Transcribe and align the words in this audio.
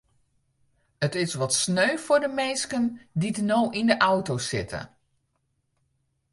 It 1.05 1.13
is 1.23 1.33
wat 1.39 1.53
sneu 1.63 1.93
foar 2.05 2.21
de 2.23 2.31
minsken 2.39 2.85
dy't 3.21 3.39
no 3.49 3.59
yn 3.79 3.89
de 3.91 3.95
auto 4.11 4.35
sitte. 4.49 4.81